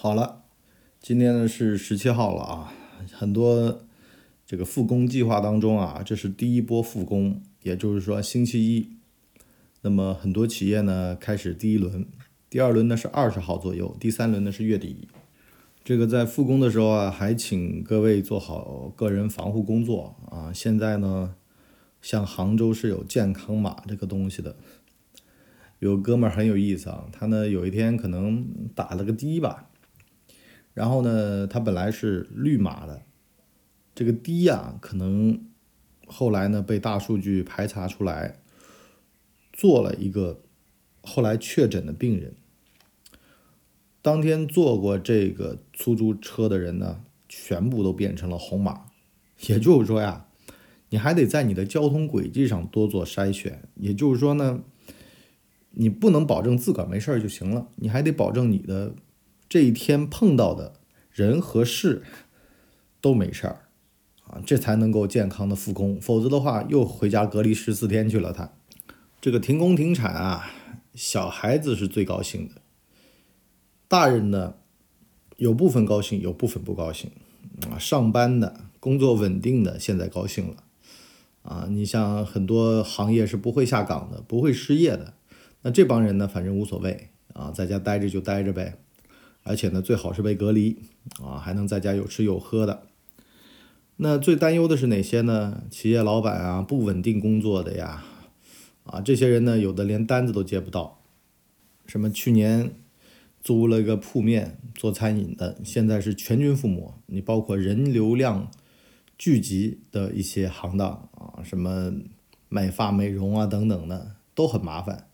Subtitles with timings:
[0.00, 0.44] 好了，
[1.00, 2.72] 今天呢是十七号了啊，
[3.10, 3.84] 很多
[4.46, 8.90] 这个复工计划当中啊，这是第一波复工，也就是说星期一，
[9.80, 12.06] 那么很多企业呢开始第一轮，
[12.48, 15.08] 第二轮呢是二十号左右，第三轮呢是月底。
[15.82, 20.52] 这个在复工的时候啊，还请各位做好个人防护工作啊。
[20.54, 21.34] 现在呢，
[22.00, 24.54] 像杭州是有健康码这个东西的，
[25.80, 28.46] 有哥们儿很有意思啊，他呢有一天可能
[28.76, 29.64] 打了个的吧。
[30.78, 33.02] 然后呢，它本来是绿码的，
[33.96, 35.44] 这个低呀，可能
[36.06, 38.36] 后来呢被大数据排查出来，
[39.52, 40.40] 做了一个
[41.02, 42.32] 后来确诊的病人。
[44.00, 48.84] 当天坐过这个出租车的人呢，全部都变成了红码。
[49.48, 50.26] 也就是说呀，
[50.90, 53.68] 你还得在你的交通轨迹上多做筛选。
[53.74, 54.60] 也就是说呢，
[55.72, 58.94] 你不能保证自个儿没事儿就行了，你还得保证你的。
[59.48, 60.74] 这一天碰到的
[61.10, 62.02] 人和事
[63.00, 63.68] 都没事儿
[64.24, 68.32] 啊，这才能够健康的复工，否则的话又回家隔离十四天去了。
[68.32, 68.52] 他
[69.20, 70.50] 这个停工停产啊，
[70.94, 72.60] 小孩子是最高兴的，
[73.88, 74.56] 大人呢
[75.38, 77.10] 有部分高兴，有部分不高兴
[77.70, 77.78] 啊。
[77.78, 80.64] 上班的工作稳定的现在高兴了
[81.42, 85.14] 啊，你像很多行业是不会下岗的，不会失业的，
[85.62, 88.78] 那这帮人呢，反正无所谓啊，在家待着就待着呗。
[89.48, 90.76] 而且呢，最好是被隔离
[91.24, 92.82] 啊，还能在家有吃有喝的。
[93.96, 95.62] 那最担忧的是哪些呢？
[95.70, 98.04] 企业老板啊，不稳定工作的呀，
[98.84, 101.00] 啊，这些人呢，有的连单子都接不到。
[101.86, 102.70] 什么去年
[103.40, 106.94] 租了个铺面做餐饮的，现在是全军覆没。
[107.06, 108.50] 你包括人流量
[109.16, 111.92] 聚集的一些行当啊，什么
[112.48, 115.08] 美发美容啊等等的，都很麻烦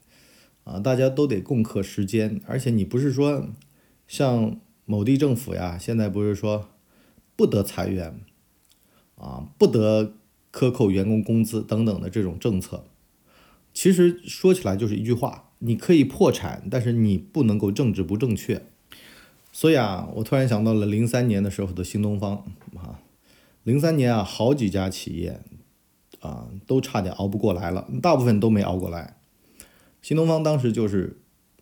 [0.65, 2.39] 啊，大家都得共克时艰。
[2.45, 3.47] 而且你不是说。
[4.07, 6.69] 像某地政府呀，现在不是说
[7.35, 8.19] 不得裁员
[9.17, 10.13] 啊，不得
[10.51, 12.85] 克扣员工工资等等的这种政策，
[13.73, 18.65] 其实说起来就是一句话：你可以破产，但是你不能够政治不正确。
[19.51, 22.45] 所以啊，我突然想到了零三年的时候的新东方
[22.75, 22.99] 啊，
[23.63, 25.41] 零三年啊，好几家企业
[26.19, 29.17] 啊都差点熬不过来了，大部分都没熬过来。
[30.01, 31.17] 新东方当时就是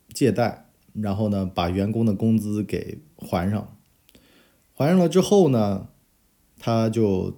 [0.09, 0.62] 借贷。
[0.94, 3.78] 然后呢，把员工的工资给还上，
[4.74, 5.90] 还上了之后呢，
[6.59, 7.38] 他就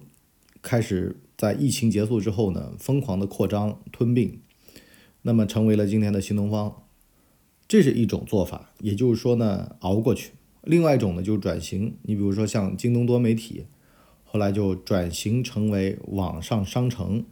[0.60, 4.40] 开始在疫情结束之后呢，疯狂的扩张吞并，
[5.22, 6.82] 那么成为了今天的新东方，
[7.66, 10.32] 这是一种做法，也就是说呢，熬过去。
[10.62, 13.66] 另外一种呢，就是转型，你比如说像京东多媒体，
[14.24, 17.24] 后来就转型成为网上商城。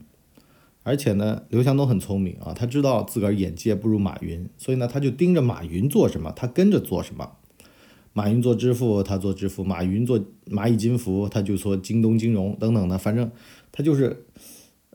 [0.84, 7.32] 而且呢，刘强东很聪明啊，他知道自个儿眼界不如马云，所以呢，他就盯着马云做什么，他跟着做什么。
[8.12, 12.98] 马云做支付，他做支付；马云做蚂蚁金服，他就说京东金融等等的。
[12.98, 13.28] 反正
[13.72, 14.26] 他就是，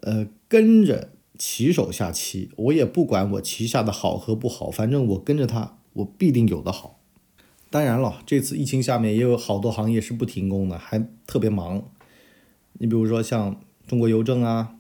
[0.02, 2.52] 呃，跟着棋手下棋。
[2.56, 7.00] 我也不管我旗下的好和不好，反正我跟着他，我必定有的好。
[7.72, 11.84] 当然了，这次疫情下面也有好多行业是不停工的，还特别忙。
[12.74, 14.76] 你比如说像中国邮政啊。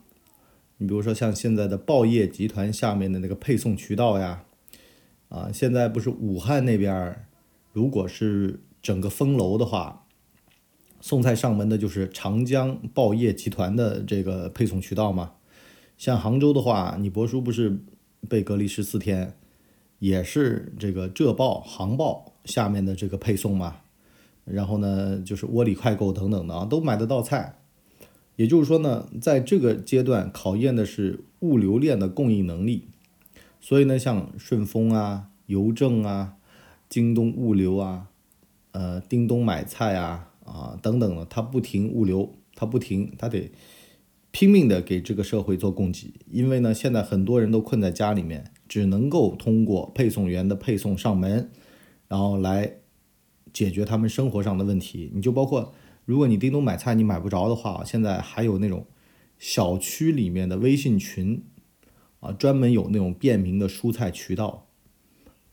[0.79, 4.45] 你比如说像现在的报业集团下面的那个配送渠道呀，
[5.28, 7.28] 啊，现在不是武汉那边，
[7.73, 10.06] 如果是整个封楼的话，
[11.01, 15.34] 送菜上门的就是长江报业集团的这个配送渠道嘛。
[15.97, 17.81] 像杭州的话，你博叔不是
[18.29, 19.35] 被隔离十四天，
[20.00, 23.81] 也是这个浙报、杭报下面的这个配送嘛。
[24.46, 27.59] 然后呢，就是窝里快购等等的啊，都买得到菜。
[28.40, 32.88] 也就是说呢，在这个阶段考验的是物流链的供应能力，
[33.60, 36.36] 所以呢，像顺丰啊、邮政啊、
[36.88, 38.08] 京东物流啊、
[38.72, 43.52] 呃、叮咚买菜啊啊等等的，它不停物流，它不停，它得
[44.32, 46.14] 拼命的给这个社会做供给。
[46.32, 51.50] 因为呢，现在很多人都困在家里面，只能够通过配送员的配送上门，
[52.08, 52.76] 然后来
[53.52, 55.12] 解决他们生活上的问题。
[55.14, 55.74] 你就包括。
[56.09, 58.88] 如果你叮咚买菜你买不着的话，现在还有那种
[59.38, 61.44] 小区里面的微信群
[62.20, 64.67] 啊，专门有那种便民的蔬菜渠道。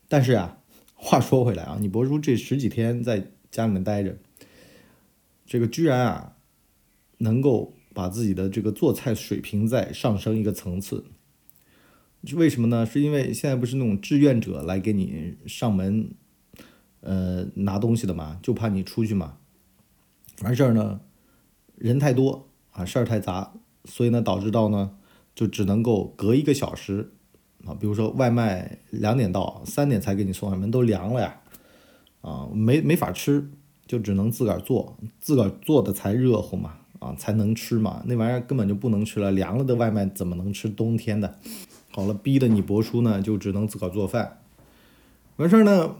[0.07, 0.57] 但是啊，
[0.95, 4.17] 话说回来啊，你博叔这十几天在家里面待着，
[5.45, 6.37] 这个居然啊，
[7.19, 11.05] 能够把自己的这个做菜水平再上升一个层次。
[12.33, 12.83] 为什么呢？
[12.83, 16.09] 是因为现在不是那种志愿者来给你上门，
[17.01, 19.37] 呃，拿东西的嘛，就怕你出去嘛。
[20.43, 20.99] 完事儿呢，
[21.75, 23.53] 人太多啊，事儿太杂，
[23.85, 24.91] 所以呢，导致到呢，
[25.33, 27.11] 就只能够隔一个小时
[27.65, 31.39] 啊，比如说外卖两点到，三点才给你送上门，都凉了呀。
[32.21, 33.49] 啊，没没法吃，
[33.85, 40.67] 就只能自个儿做，自个儿做的才热乎嘛，啊，才能吃嘛，那玩意儿根本就不能吃了，凉了的外卖怎么能吃？
[40.67, 41.37] 冬天的，
[41.91, 44.39] 好了，逼得你博叔呢就只能自个儿做饭，
[45.37, 45.95] 完事儿呢，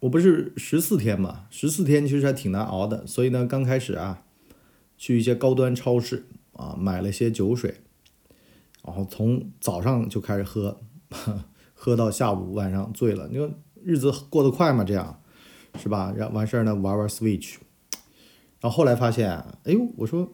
[0.00, 4.24] 我不是十四天嘛，十四天其实还挺难熬的，所以呢，刚开始啊，
[4.96, 7.76] 去一些高端超市啊买了些酒水，
[8.84, 10.80] 然后从早上就开始喝。
[11.80, 13.48] 喝到下午晚上醉了，你说
[13.84, 14.82] 日子过得快吗？
[14.82, 15.22] 这样，
[15.80, 16.12] 是吧？
[16.16, 17.54] 然后完事儿呢，玩玩 Switch，
[18.60, 19.30] 然后后来发现，
[19.62, 20.32] 哎呦，我说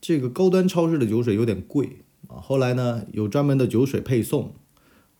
[0.00, 2.40] 这个高端超市的酒水有点贵啊。
[2.40, 4.54] 后来呢，有专门的酒水配送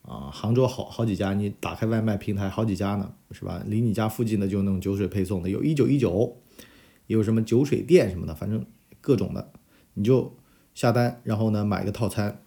[0.01, 3.63] 啊，杭州好好几家，你打开外卖平台好几家呢，是吧？
[3.65, 6.37] 离你家附近的就那种酒水配送的，有一九一九，
[7.07, 8.65] 有什么酒水店什么的，反正
[8.99, 9.51] 各种的，
[9.93, 10.35] 你就
[10.73, 12.41] 下单，然后呢买个套餐。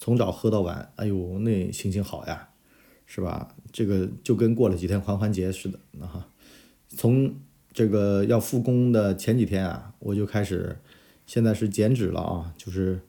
[0.00, 2.50] 从早喝到晚，哎呦，那心情好呀，
[3.04, 3.56] 是吧？
[3.72, 6.28] 这个就跟过了几天狂欢节似的，那哈。
[6.88, 7.34] 从
[7.72, 10.78] 这个要复工的前几天啊，我就开始，
[11.26, 13.00] 现在是减脂了啊，就是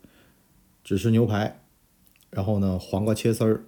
[0.83, 1.61] 只吃牛排，
[2.29, 3.63] 然后呢，黄瓜切丝儿，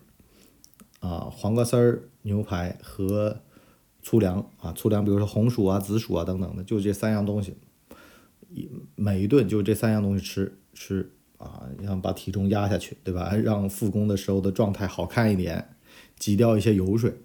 [1.00, 3.42] 啊，黄瓜丝儿、牛排和
[4.02, 7.56] 粗粮啊，粗粮，比如说红薯啊、紫薯啊等等的，就这三样东西，
[8.50, 11.12] 一每一顿就这三样东西吃吃。
[11.42, 13.34] 啊，让把体重压下去，对吧？
[13.36, 15.70] 让复工的时候的状态好看一点，
[16.20, 17.16] 挤掉一些油水。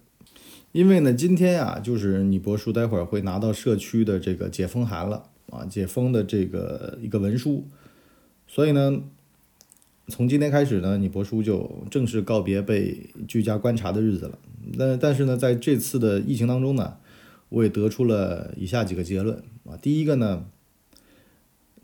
[0.71, 7.67] 因为呢，今天呀，就是你博叔待会儿会拿到社区的这个解封函了啊，解封的这个一个文书。
[8.47, 9.03] 所以呢，
[10.09, 14.39] 从今天开始呢，你博叔就正式告别被居家观察的日子了。
[14.77, 16.97] 那但是呢，在这次的疫情当中呢，
[17.49, 19.75] 我也得出了以下几个结论啊。
[19.75, 20.45] 第一个呢，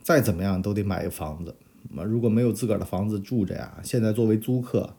[0.02, 1.56] 再怎么样都得买个房子。
[1.98, 4.96] 啊如果没有自个儿的房子住着呀，现在作为租客，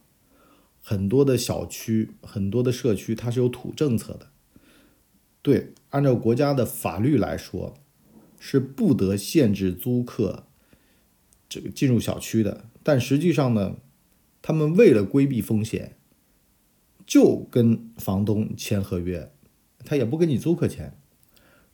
[0.82, 4.28] 很多的小区、很多的社区它是有土政策的。
[5.40, 7.74] 对，按照国家的法律来说，
[8.38, 10.44] 是不得限制租客
[11.48, 12.66] 这个进入小区的。
[12.84, 13.78] 但实际上呢，
[14.40, 15.96] 他们为了规避风险，
[17.04, 19.32] 就跟房东签合约，
[19.84, 20.96] 他也不跟你租客签，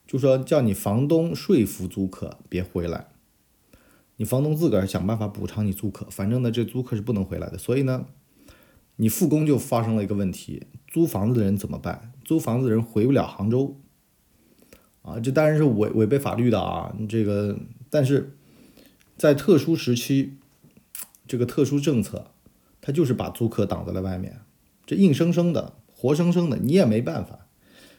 [0.07, 3.09] 就说叫你房东说服租客别回来。
[4.17, 7.57] 你房东自个儿想办法补偿你租客，反正呢，这租客是不能回来的。
[7.57, 8.07] 所以呢，
[8.97, 12.13] 你复工就发生了一个问题：租房子的人怎么办？
[12.25, 13.81] 租房子的人回不了杭州，
[15.03, 16.95] 啊，这当然是违违背法律的啊。
[17.09, 17.59] 这个，
[17.89, 18.37] 但是
[19.17, 20.35] 在特殊时期，
[21.31, 22.33] 这个特殊政策，
[22.81, 24.41] 他就是把租客挡在了外面，
[24.85, 27.47] 这硬生生的、活生生的，你也没办法，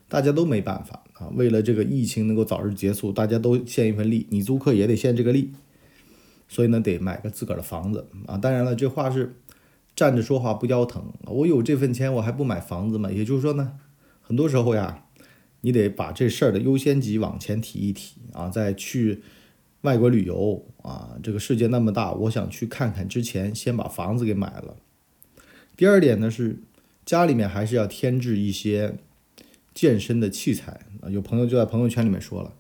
[0.10, 1.30] 大家都没办法啊。
[1.34, 5.54] 为了这个疫情能够早日结束，大家都献一份力，你租客也得献这个力。
[6.50, 8.38] 所以呢，得买个自个儿的房子啊！
[8.38, 9.38] 当然了，这话是
[9.96, 11.14] 站着说话不腰疼。
[11.28, 13.10] 我有这份钱，我还不买房子吗？
[13.10, 13.80] 也就是说呢，
[14.20, 15.06] 很多时候呀，
[15.62, 18.50] 你得把这事儿的优先级往前提一提啊。
[18.50, 19.22] 再去
[19.82, 24.76] 外国旅游啊，这个世界那么大，我想去看看之前，先把房子给买了。
[25.76, 26.62] 第二点呢是，
[27.06, 29.00] 家里面还是要添置一些
[29.74, 31.10] 健身的器材啊。
[31.10, 32.54] 有朋友就在朋友圈里面说了，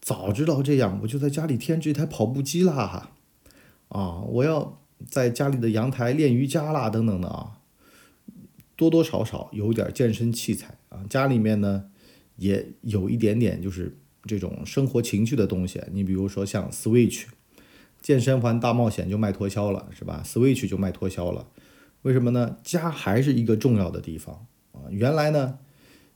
[0.00, 3.10] 早知道这样，我就在家里添置一台跑步机啦。
[3.88, 7.58] 啊，我要在家里的阳台练瑜伽啦，等等的啊，
[8.74, 11.84] 多多少少有点健身器材啊，家里面呢
[12.36, 15.82] 也有一点点就是这种生活情趣的东西。
[15.92, 17.24] 你比如说像 Switch，
[18.00, 21.46] 健身环大冒险就卖脱销了，是吧？Switch 就卖脱销了，
[22.02, 22.56] 为什么呢？
[22.62, 24.90] 家还是一个重要的地方啊。
[24.90, 25.58] 原来呢，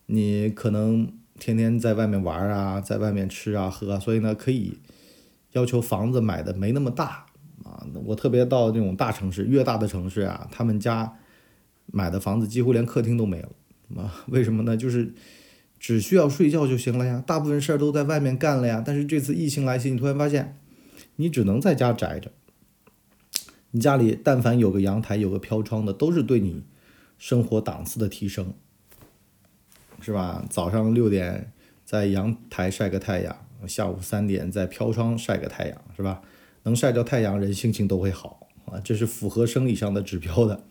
[0.07, 4.79] 你可能天天在外面玩啊，在外面吃啊喝啊，所以呢可以
[5.53, 7.27] 要求房子买的没那么大。
[7.65, 11.19] 啊，我特别到那种大城市，越大的城市啊，他们家
[11.87, 14.01] 买的房子几乎连客厅都没有。
[14.01, 14.77] 啊， 为什么呢？
[14.77, 15.13] 就是
[15.79, 18.83] 只需要睡觉就行了呀，大部分事儿都在外面干了呀。
[18.85, 20.59] 但是这次疫情来袭，你突然发现，
[21.17, 22.33] 你只能在家宅着。
[23.71, 26.65] 你家里但凡有个阳台、有个飘窗的，都是对你
[27.19, 28.55] 生活档次的提升，
[30.01, 30.45] 是吧？
[30.49, 31.53] 早上六点
[31.85, 36.23] 在阳台晒个太阳，下午三点在飘窗晒个太阳，是吧？
[36.63, 40.65] 能晒着太阳，人心情都会好啊，这是符合生理上的指标的。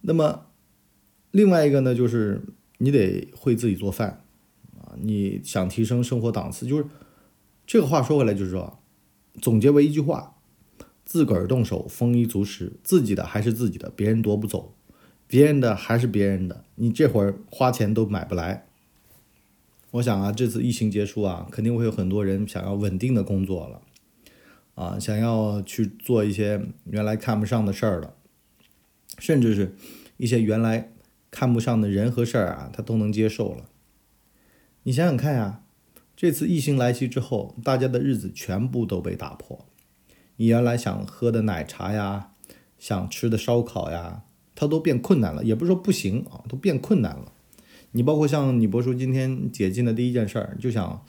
[0.00, 0.46] 那么，
[1.30, 2.42] 另外一个呢，就是
[2.78, 4.24] 你得会自己做饭
[4.78, 4.94] 啊。
[5.00, 6.86] 你想提升生活档次，就是
[7.66, 8.78] 这个话说回来，就是说，
[9.40, 10.36] 总结为一句话：
[11.04, 14.74] 自个儿动手，丰衣足食，自己的还是自己的，别人夺不走；
[15.26, 18.66] 别人的还是别人的，你这会儿花钱都买不来。
[19.92, 23.82] 我想啊，这次疫情结束啊，肯定会有很多人想要稳定的工作了。
[24.74, 28.14] 啊，想要去做一些原来看不上的事儿了，
[29.18, 29.74] 甚至是
[30.18, 30.92] 一些原来
[31.36, 33.66] 看不上的人和事儿啊，他都能接受了。
[34.84, 35.60] 你想想看呀，
[36.16, 39.66] 这次疫情来袭之后，大家的日子全部都被打破。
[40.36, 42.30] 你原来想喝的奶茶呀，
[42.78, 44.22] 想吃的烧烤呀，
[44.54, 45.44] 它都变困难了。
[45.44, 47.34] 也不是说不行啊，都变困难了。
[47.90, 51.04] 你包括像你博叔今天解禁的第一件事儿，就想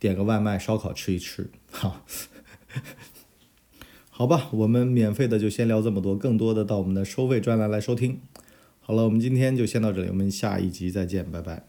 [0.00, 2.02] 点个外卖烧烤吃一吃，哈。
[4.10, 8.20] 好吧，我们免费的就先聊这么多，更多的到我们的收费专栏来收听。
[8.88, 11.67] 好了，我们今天就先到这里，我们下一集再见，拜拜。